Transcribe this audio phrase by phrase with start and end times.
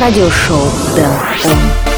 [0.00, 1.97] радиошоу Дэн Он.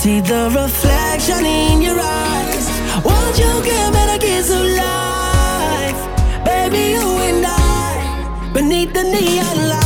[0.00, 2.66] See the reflection in your eyes.
[3.04, 6.00] Won't you give me the kiss of life?
[6.42, 9.79] Baby, you and I, beneath the neon lights.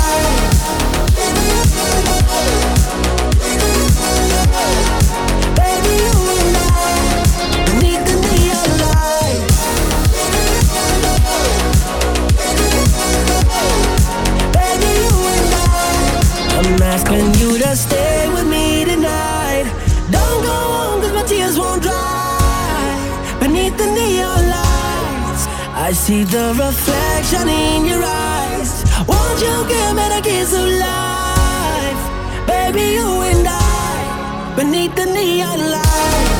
[26.04, 28.84] See the reflection in your eyes.
[29.08, 32.02] Won't you give me the kiss of life?
[32.46, 36.33] Baby, you and I, beneath the neon lights.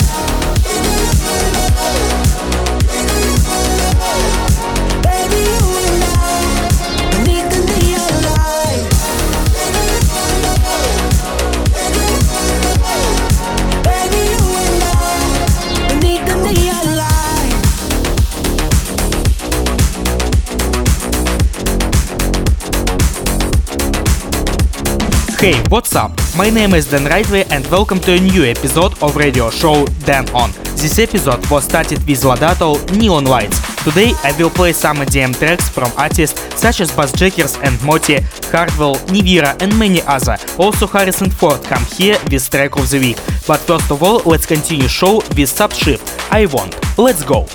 [25.44, 26.10] Hey, what's up?
[26.38, 30.27] My name is Dan Rightway and welcome to a new episode of radio show Dan
[30.31, 30.50] On.
[30.77, 33.60] This episode was started with Lodato Neon Lights.
[33.84, 38.94] Today I will play some DM tracks from artists such as Bassjackers and Moti, Hardwell,
[39.12, 40.38] Nivira and many other.
[40.59, 43.19] Also Harrison Ford come here with track of the week.
[43.47, 46.00] But first of all, let's continue show with subship.
[46.32, 46.75] I want.
[46.97, 47.47] Let's go.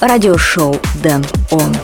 [0.00, 0.72] Radio show
[1.02, 1.22] Dan
[1.52, 1.74] On.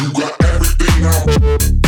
[0.00, 1.79] You got everything I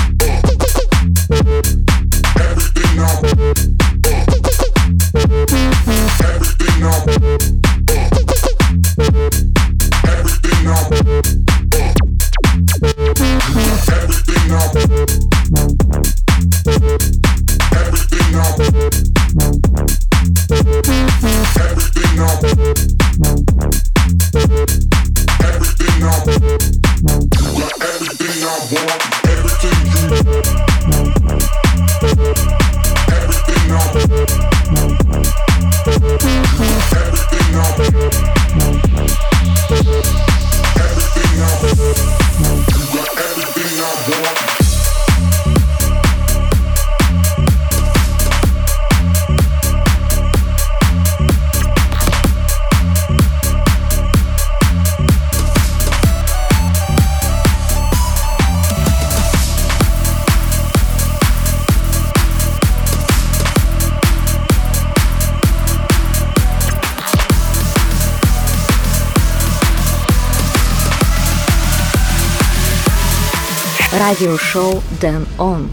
[74.22, 75.68] Radio show Dan On.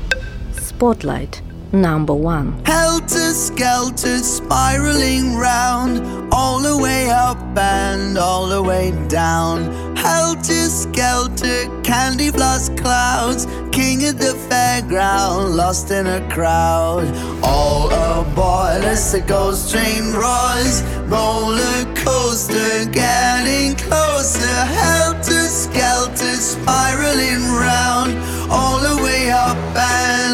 [0.53, 1.39] Spotlight
[1.71, 2.59] number one.
[2.65, 9.95] Helter skelter, spiraling round, all the way up and all the way down.
[9.95, 17.05] Helter skelter, candy clouds, king of the fairground, lost in a crowd.
[17.43, 24.65] All aboard as the ghost train roars, roller coaster getting closer.
[24.81, 30.28] Helter skelter, spiraling round, all the way up and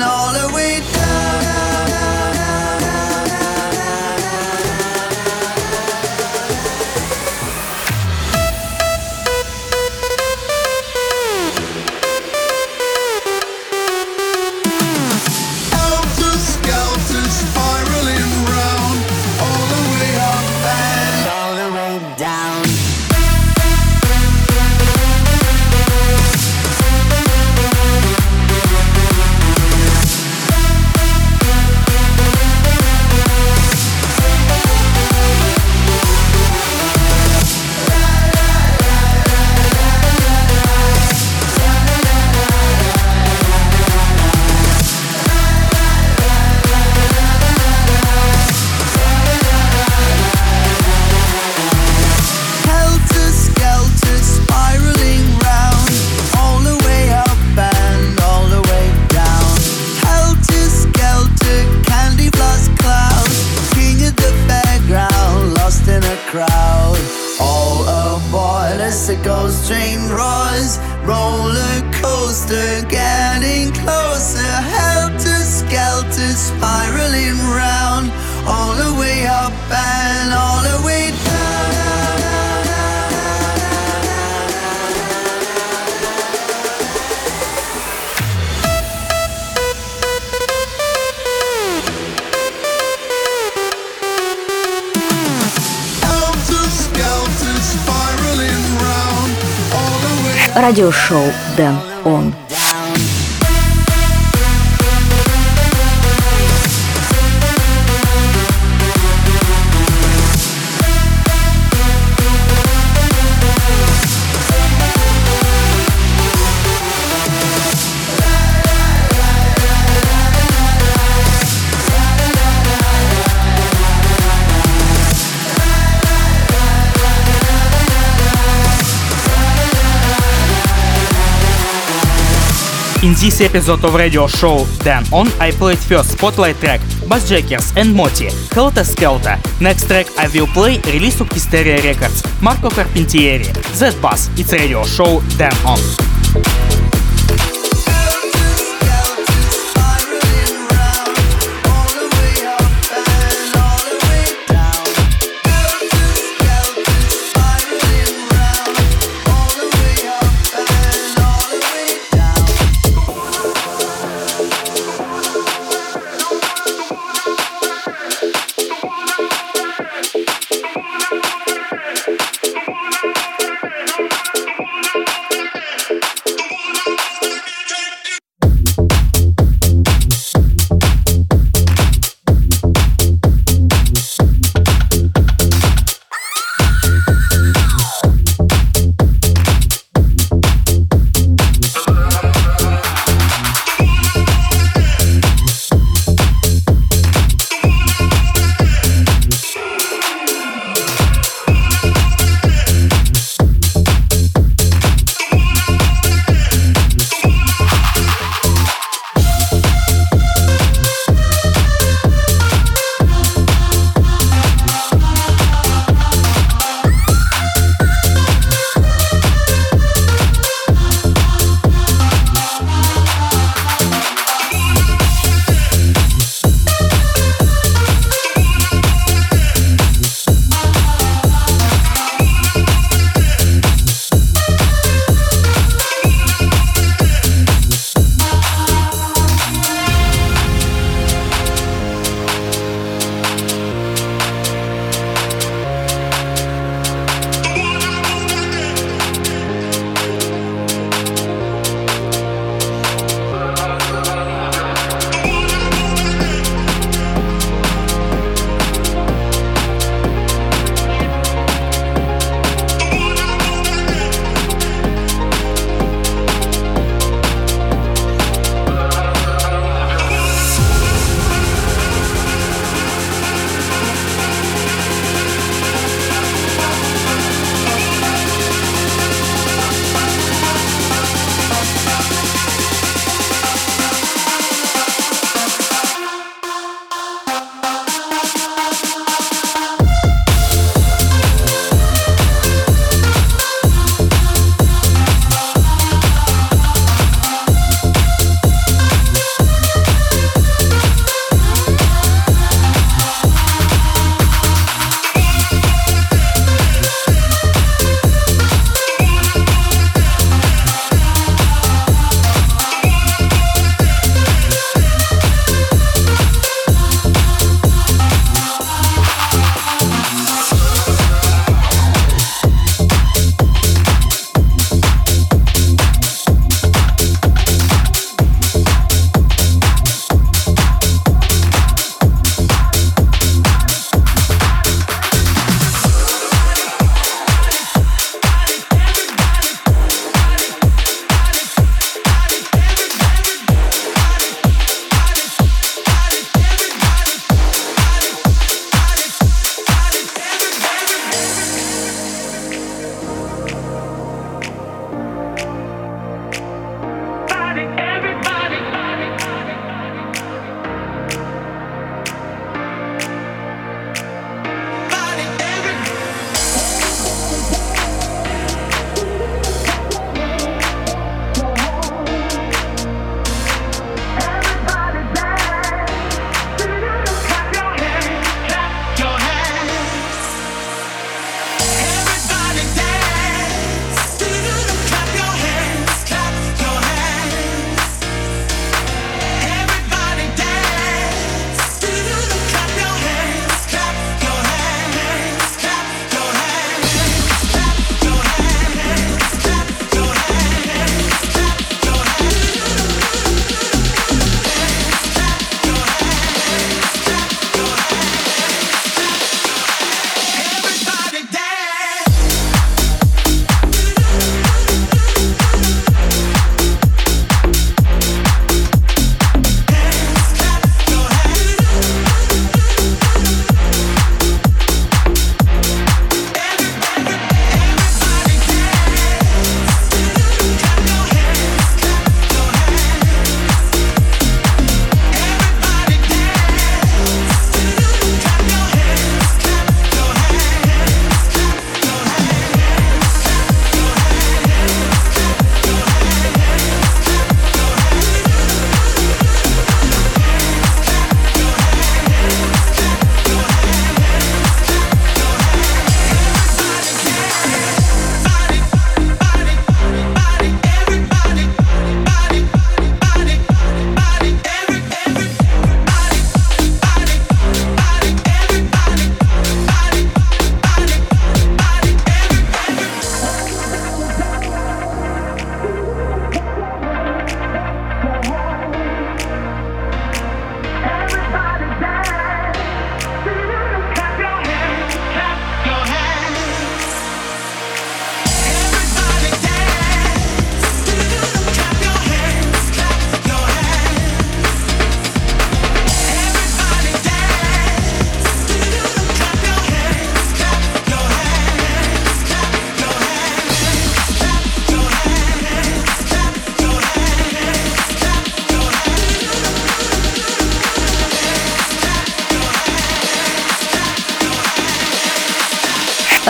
[133.05, 137.93] In this episode of radio show Dan On, I played first spotlight track Bassjackers and
[137.93, 139.37] Moti, Helter Skelter.
[139.61, 143.45] Next track I will play release of Hysteria Records, Marco Carpentieri,
[143.75, 146.74] Z Bass, it's radio show Dan On.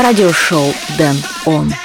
[0.05, 1.84] Радиошоу Дэн Он.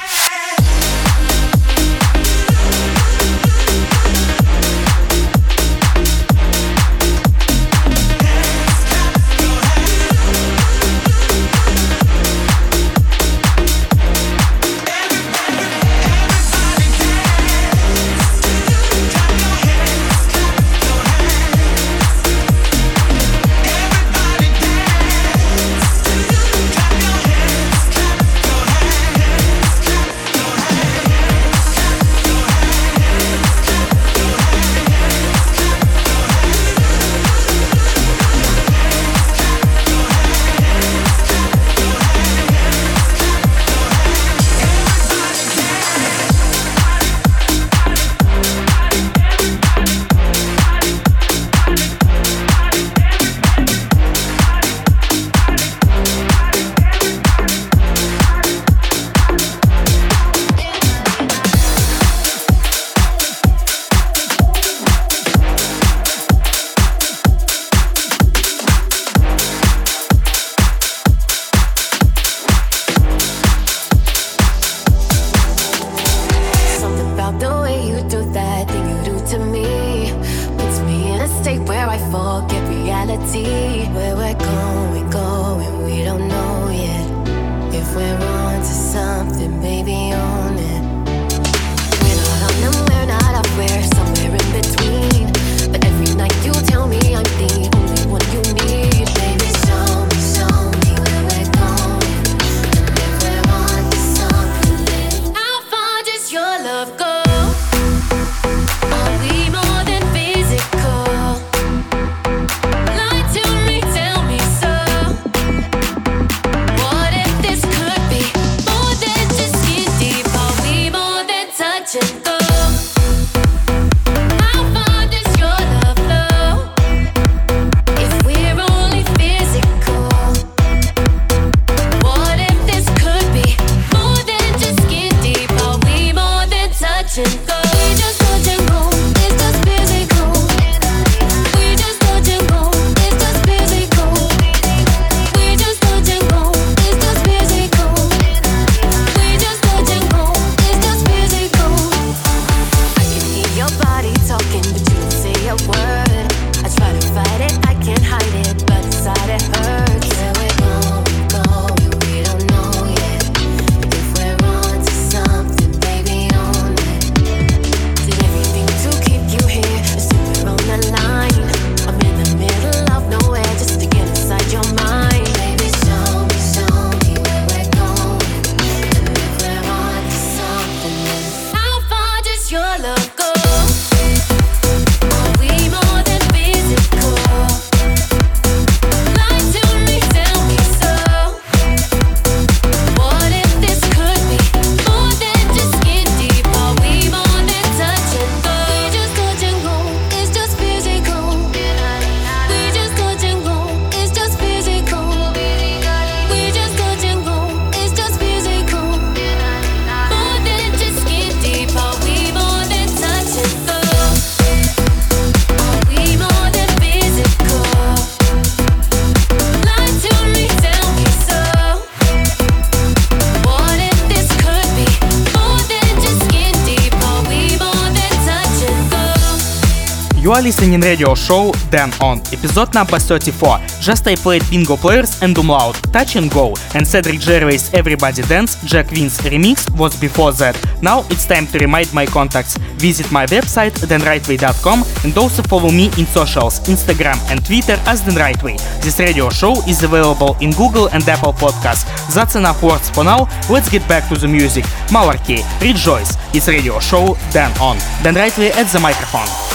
[230.41, 233.59] Are listening radio show Dan On, episode number 34.
[233.83, 238.57] Just I played Bingo Players and Oomloud, Touch and Go, and Cedric Gervais Everybody Dance,
[238.65, 240.57] Jack Wins remix was before that.
[240.81, 242.57] Now it's time to remind my contacts.
[242.79, 248.15] Visit my website danrightway.com and also follow me in socials, Instagram and Twitter as Dan
[248.15, 248.57] Rightway.
[248.81, 251.85] This radio show is available in Google and Apple Podcasts.
[252.15, 253.29] That's enough words for now.
[253.51, 254.65] Let's get back to the music.
[254.89, 256.17] Malarkey, Rejoice.
[256.35, 257.77] It's radio show Dan On.
[258.03, 259.50] Dan Rightway at the microphone.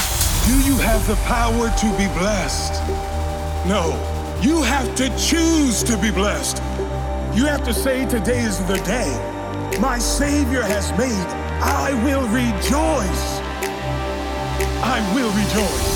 [0.96, 2.72] Have the power to be blessed?
[3.68, 3.92] No.
[4.40, 6.56] You have to choose to be blessed.
[7.36, 9.12] You have to say, Today is the day
[9.78, 11.28] my Savior has made.
[11.60, 13.40] I will rejoice.
[14.82, 15.95] I will rejoice.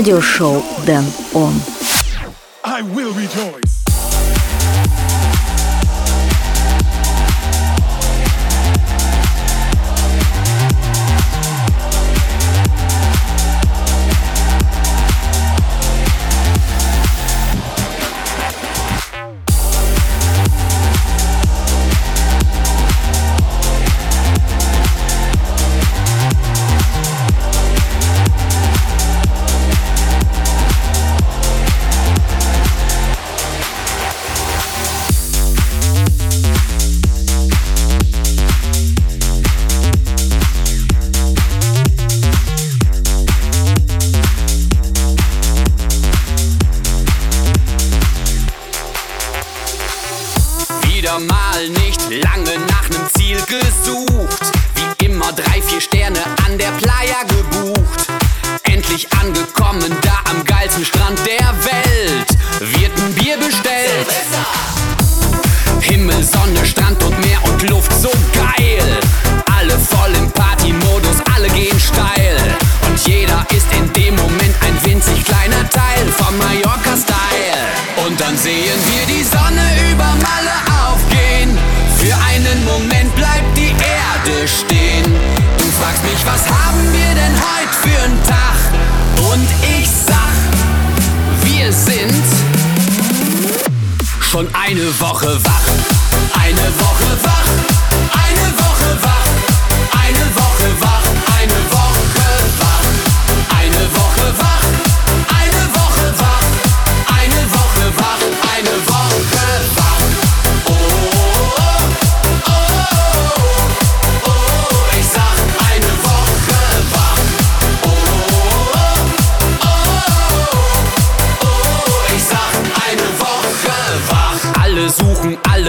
[0.00, 1.04] радиошоу «Дэн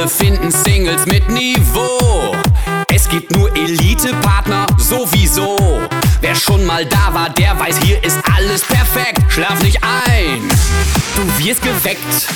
[0.02, 2.36] Alle finden Singles mit Niveau.
[2.92, 5.56] Es gibt nur Elite-Partner sowieso.
[6.22, 9.22] Wer schon mal da war, der weiß, hier ist alles perfekt.
[9.30, 10.42] Schlaf nicht ein,
[11.16, 12.28] du wirst geweckt.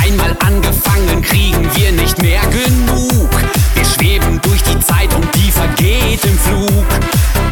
[0.00, 3.30] Einmal angefangen, kriegen wir nicht mehr genug.
[3.74, 6.86] Wir schweben durch die Zeit und die vergeht im Flug.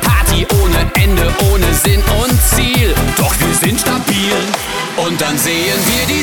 [0.03, 2.95] Party ohne Ende, ohne Sinn und Ziel.
[3.17, 4.37] Doch wir sind stabil
[4.99, 6.23] und dann sehen wir die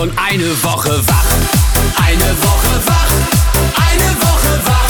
[0.00, 1.24] schon eine Woche wach.
[2.06, 3.10] Eine Woche wach.
[3.76, 4.89] Eine Woche wach.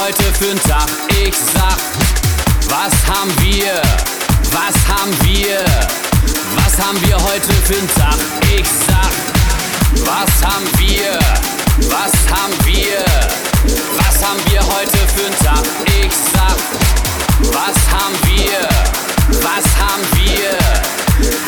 [0.00, 0.88] heute für'n Tag?
[1.08, 1.76] Ich sag,
[2.68, 3.80] was haben wir?
[4.50, 5.64] Was haben wir?
[6.56, 8.16] Was haben wir heute für'n Tag?
[8.54, 9.12] Ich sag,
[10.06, 11.18] was haben wir?
[11.90, 13.04] Was haben wir?
[13.96, 15.64] Was haben wir heute für'n Tag?
[15.86, 16.56] Ich sag,
[17.52, 18.68] was haben wir?
[19.40, 20.58] Was haben wir?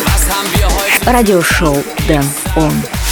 [0.05, 1.07] Was haben wir heute?
[1.07, 3.04] Радиошоу denn Он.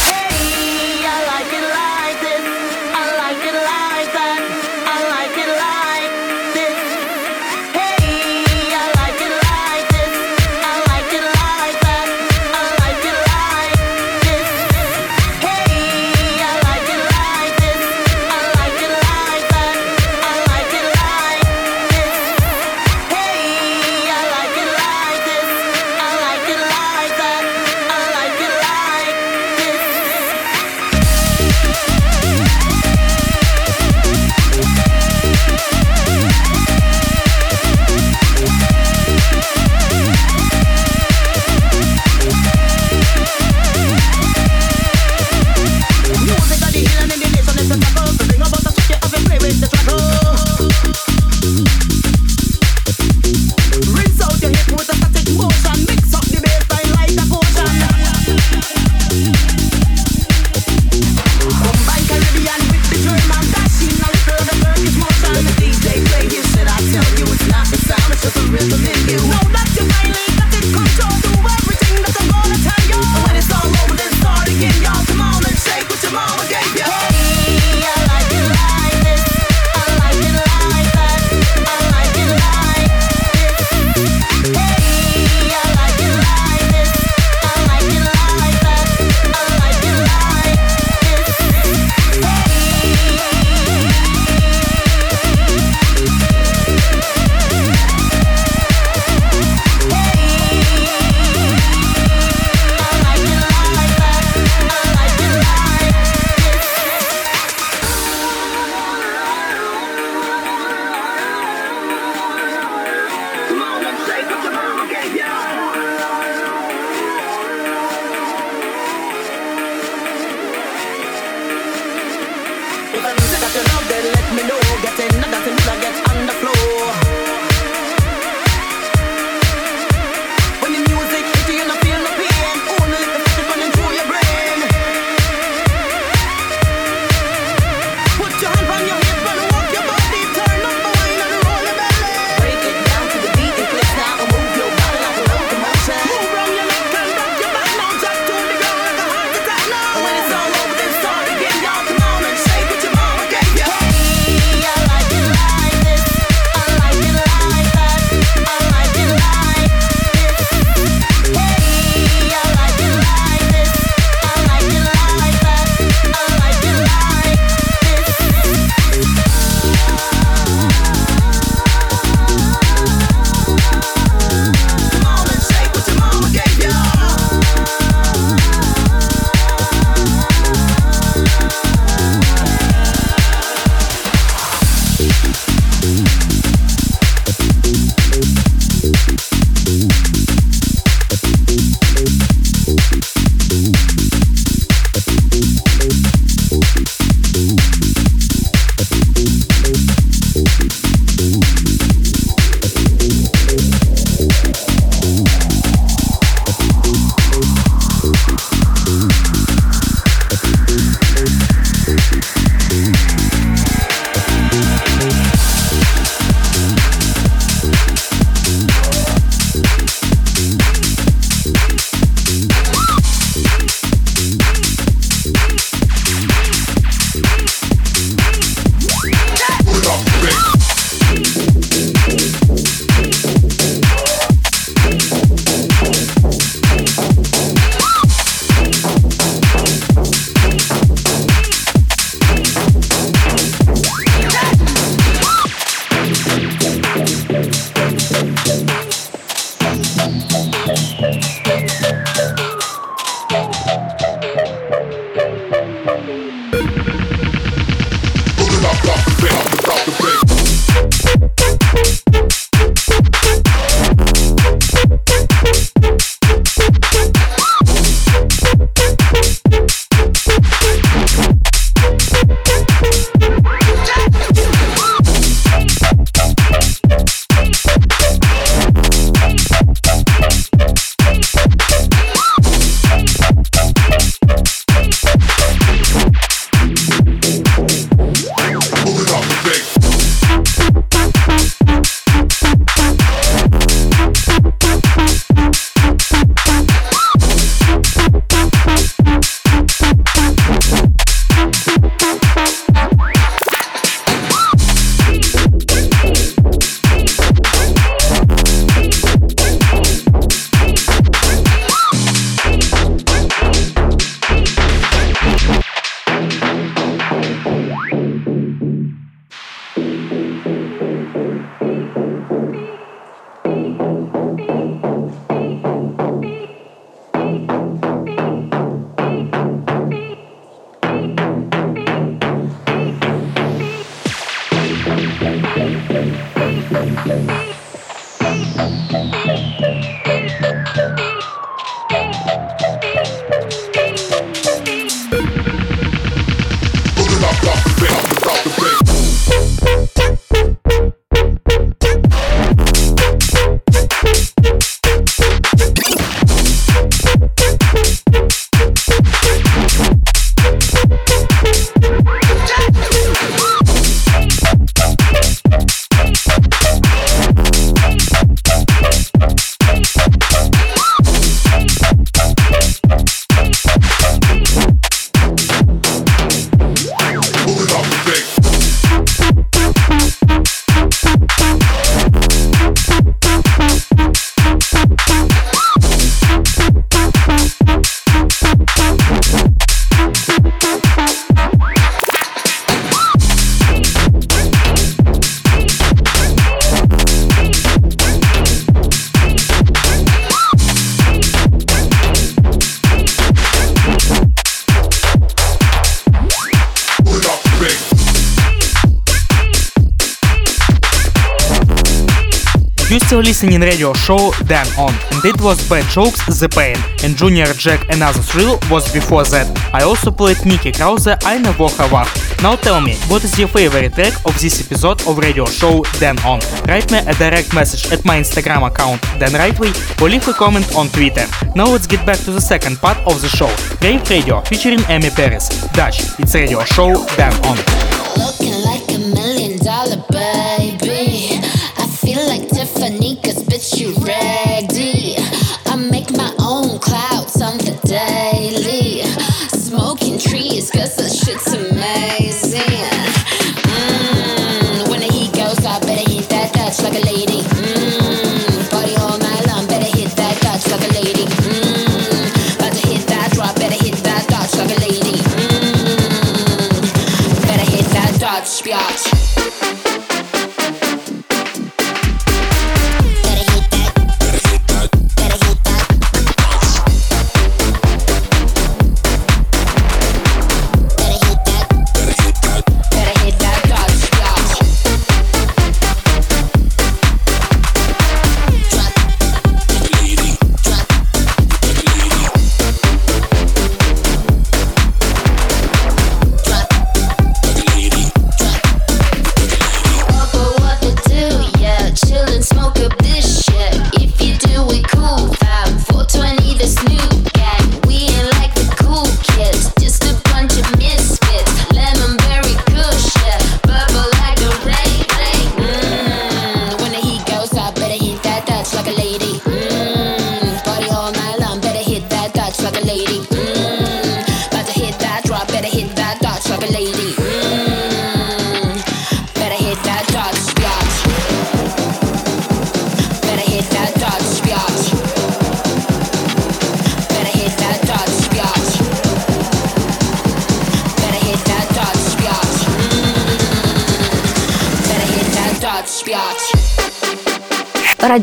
[413.23, 417.53] You're listening radio show Dan On, and it was Bad Jokes The Pain, and Junior
[417.55, 419.47] Jack Another Thrill was before that.
[419.73, 422.11] I also played Mickey Krause I Never Vohavach.
[422.43, 426.19] Now tell me, what is your favorite track of this episode of radio show Dan
[426.25, 426.41] On?
[426.67, 429.71] Write me a direct message at my Instagram account Dan Rightway
[430.03, 431.27] or leave a comment on Twitter.
[431.55, 435.11] Now let's get back to the second part of the show, Rave Radio featuring Amy
[435.11, 435.49] Perez.
[435.75, 437.82] Dutch, it's radio show Dan On.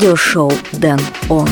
[0.00, 0.98] радиошоу «Дэн
[1.28, 1.46] Он».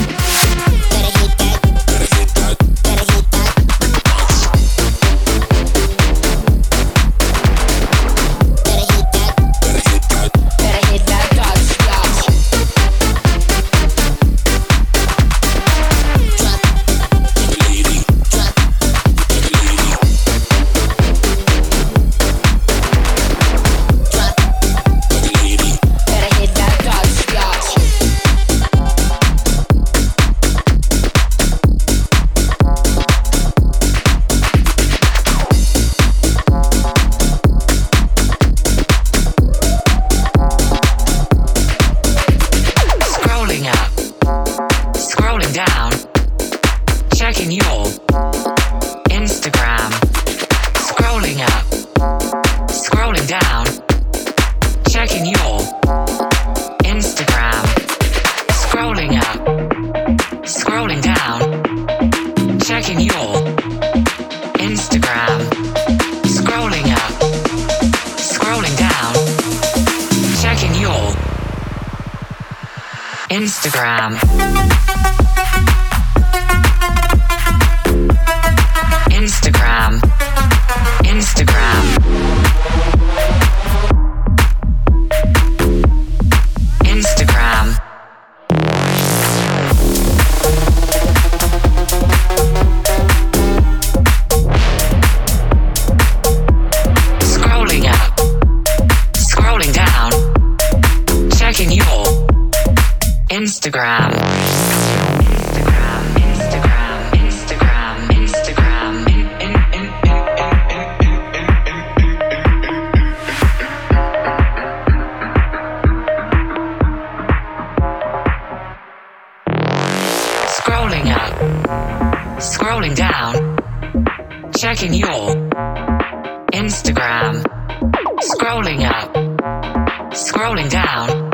[131.07, 131.30] down.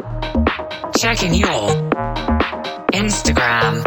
[0.98, 1.68] Checking your
[2.92, 3.82] Instagram.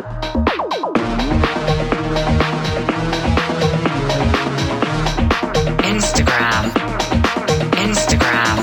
[5.93, 6.63] Instagram.
[7.85, 8.57] Instagram.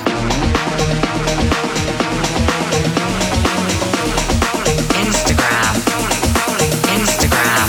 [5.05, 5.75] Instagram.
[6.95, 7.69] Instagram.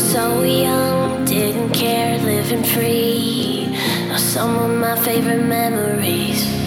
[0.08, 3.68] so young, didn't care, living free.
[4.10, 6.57] Are some of my favorite memories.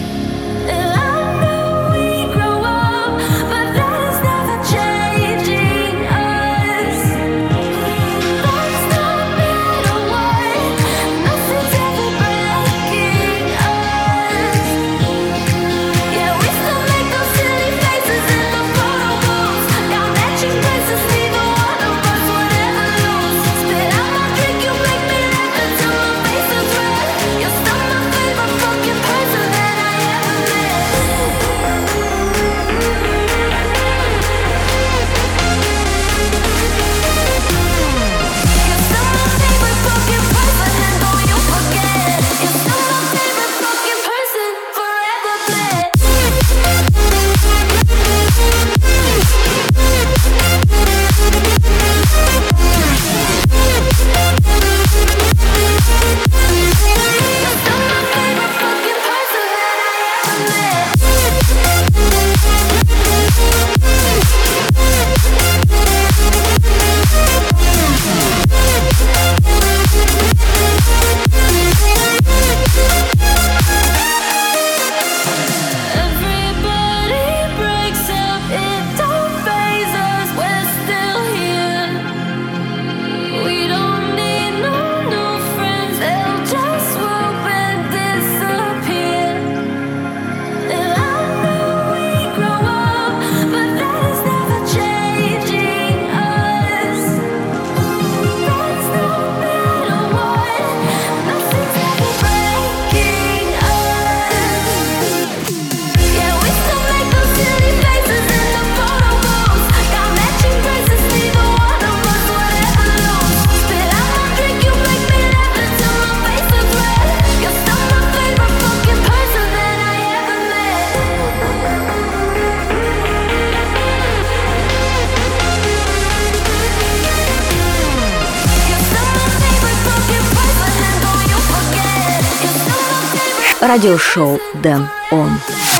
[133.71, 135.70] радиошоу «Дэн Он».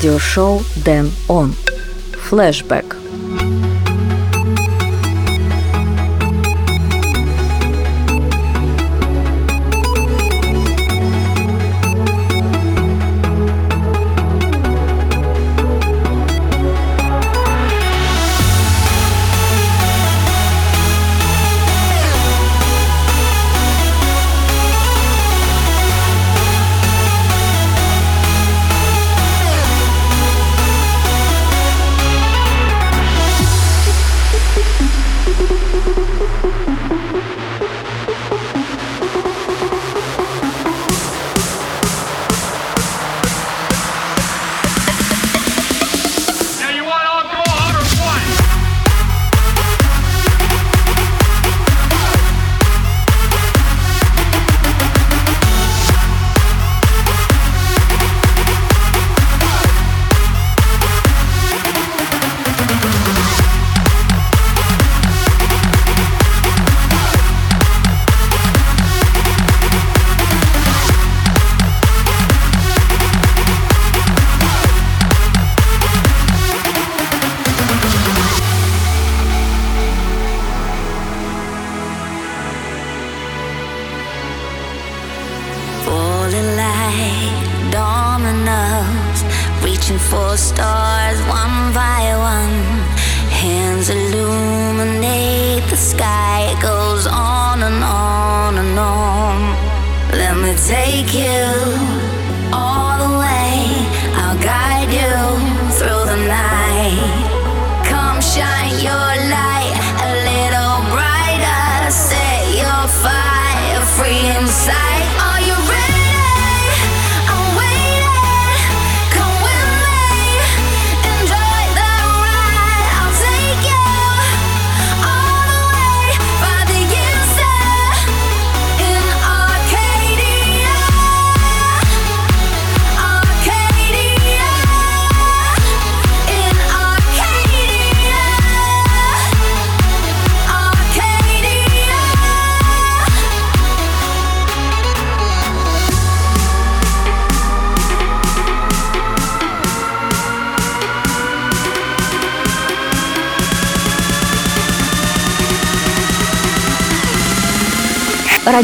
[0.00, 1.54] радіошоу Ден Он.
[2.28, 2.89] Флешбек.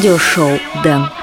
[0.06, 1.15] радиошоу «Дэн».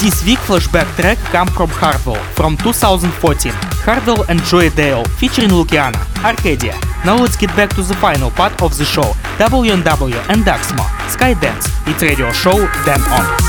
[0.00, 3.50] This week flashback track come from Hardwell from 2014.
[3.82, 6.78] Hardwell and Joey Dale featuring Luciana, Arcadia.
[7.04, 9.12] Now let's get back to the final part of the show.
[9.38, 11.66] W&W and Daxmo, Skydance.
[11.88, 12.54] It's radio show
[12.86, 13.47] Dan On.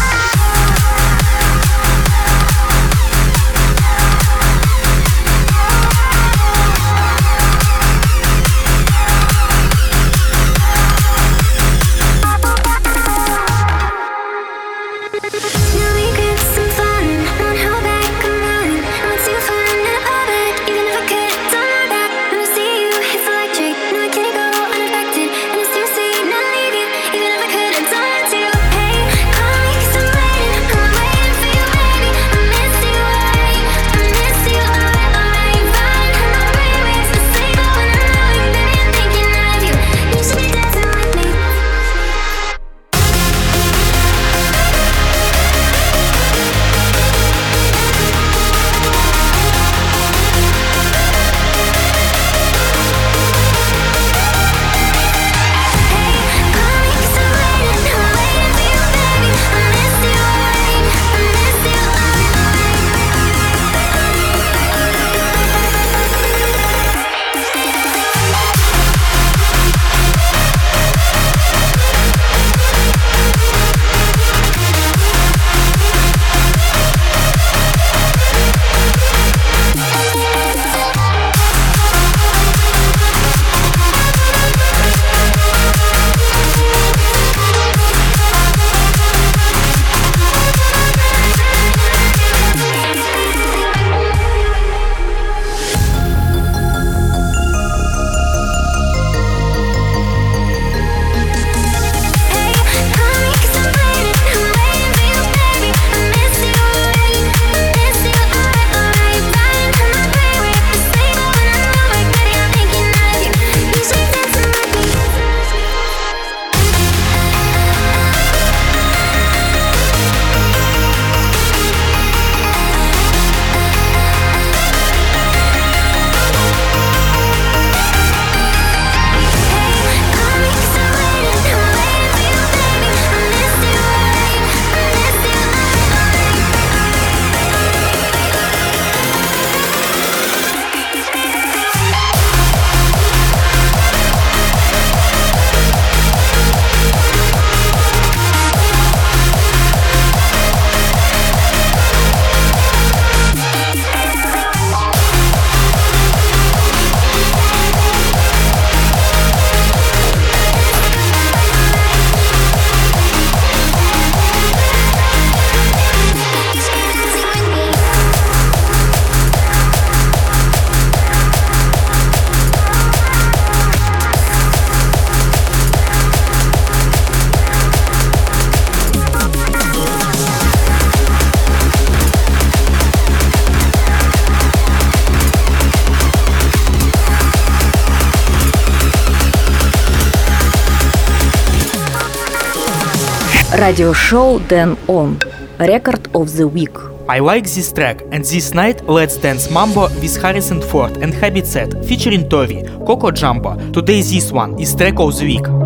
[193.69, 195.19] Радиошоу Ден Он.
[195.59, 196.75] Record of the Week.
[197.07, 201.45] I like this track, and this night let's dance mambo with Harrison Ford and Habit
[201.45, 203.55] Set featuring Tori, Coco Jumbo.
[203.71, 205.58] Today this one is track of the week.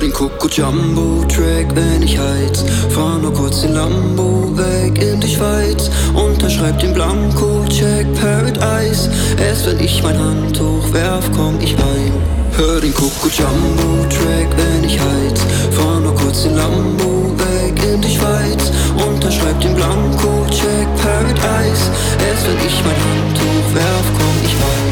[0.00, 2.64] Den Coco Jumbo Track, wenn ich heiz.
[2.90, 5.90] Fahr nur kurz in Lambo weg in die Schweiz.
[6.14, 9.10] Unterschreib den Blanko, check Paradise.
[9.38, 12.12] Erst wenn ich mein Handtuch werf, komm ich rein.
[12.56, 15.40] Hör den Coco Jumbo Track, wenn ich heiz.
[15.72, 18.72] Fahr nur kurz in Lambo weg in die Schweiz.
[19.06, 21.90] Unterschreib den Blanko, check Paradise.
[22.26, 24.89] Erst wenn ich mein Handtuch werf, komm ich rein.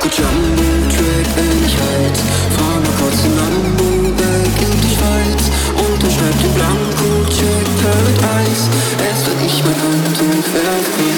[0.00, 2.16] Gut Jumbo-Track bin ich halt.
[2.56, 4.14] Fahr mal kurz in Hamburg,
[4.60, 8.70] in die Schweiz Unterschreib den Blanko-Check, Paradise
[9.10, 11.17] Es wird nicht mein Handtuch verfehlt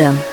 [0.00, 0.29] Богдан.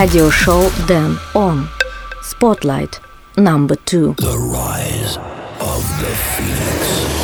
[0.00, 1.68] Radio show Dan On.
[2.22, 3.00] Spotlight
[3.36, 4.14] number two.
[4.14, 5.18] The Rise
[5.60, 7.19] of the Phoenix.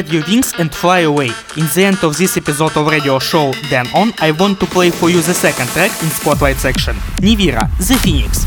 [0.00, 1.28] Spread your wings and fly away.
[1.58, 4.88] In the end of this episode of radio show Dan On, I want to play
[4.88, 6.96] for you the second track in Spotlight section.
[7.20, 8.46] Nivira, The Phoenix.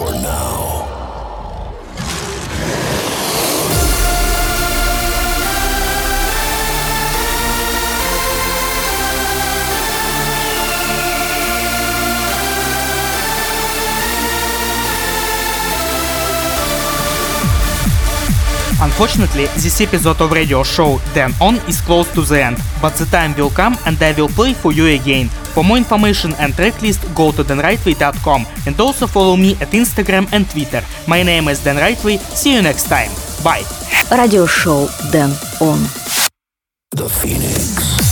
[0.00, 0.79] for now.
[19.00, 23.06] Unfortunately, this episode of radio show Dan On is close to the end, but the
[23.06, 25.30] time will come and I will play for you again.
[25.56, 30.28] For more information and track list, go to danrightway.com and also follow me at Instagram
[30.34, 30.84] and Twitter.
[31.08, 32.18] My name is Dan Rightway.
[32.36, 33.08] See you next time.
[33.42, 33.64] Bye.
[34.12, 35.30] Radio show Dan
[35.62, 35.80] On.
[36.92, 38.09] The Phoenix.